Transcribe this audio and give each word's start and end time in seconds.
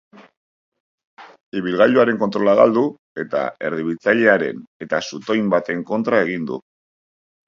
Ibilgailuaren 1.59 2.15
kontrola 2.23 2.55
galdu 2.59 2.85
eta 3.23 3.41
erdibitzailearen 3.69 4.63
eta 4.87 5.03
zutoin 5.11 5.53
baten 5.55 5.85
kontra 5.91 6.23
egin 6.29 6.49
du. 6.53 6.59